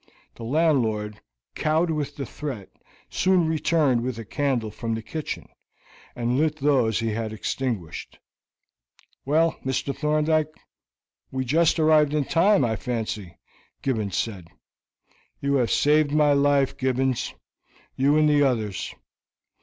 The 0.33 0.43
landlord, 0.43 1.21
cowed 1.53 1.91
with 1.91 2.15
the 2.15 2.25
threat, 2.25 2.69
soon 3.07 3.47
returned 3.47 4.01
with 4.01 4.17
a 4.17 4.25
candle 4.25 4.71
from 4.71 4.95
the 4.95 5.03
kitchen, 5.03 5.47
and 6.15 6.39
lit 6.39 6.55
those 6.55 6.99
that 6.99 7.05
he 7.05 7.11
had 7.11 7.31
extinguished. 7.31 8.17
"Well, 9.25 9.59
Mr. 9.63 9.95
Thorndyke, 9.95 10.55
we 11.29 11.45
just 11.45 11.77
arrived 11.77 12.15
in 12.15 12.25
time, 12.25 12.65
I 12.65 12.77
fancy," 12.77 13.37
Gibbons 13.83 14.17
said. 14.17 14.47
"You 15.39 15.57
have 15.57 15.69
saved 15.69 16.11
my 16.11 16.33
life, 16.33 16.75
Gibbons 16.77 17.35
you 17.95 18.17
and 18.17 18.27
the 18.27 18.41
others. 18.41 18.95